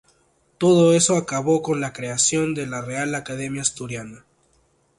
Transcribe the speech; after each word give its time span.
Todo 0.57 0.95
eso 0.95 1.15
acabó 1.15 1.61
con 1.61 1.79
la 1.79 1.93
creación 1.93 2.55
de 2.55 2.65
la 2.65 2.81
Real 2.81 3.13
Academia 3.13 3.61
Asturiana. 3.61 4.25